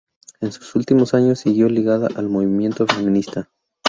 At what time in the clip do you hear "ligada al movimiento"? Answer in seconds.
1.69-2.87